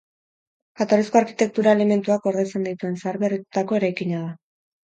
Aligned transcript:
Jatorrizko 0.81 1.19
arkitektura 1.19 1.75
elementuak 1.77 2.25
gordetzen 2.31 2.67
dituen 2.71 2.99
zaharberritutako 3.03 3.81
eraikina 3.83 4.25
da. 4.27 4.35